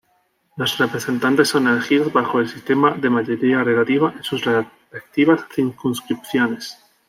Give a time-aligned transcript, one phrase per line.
[0.57, 6.75] Los representantes son elegidos bajo el sistema de mayoría relativa en sus respectivas circunscripciones.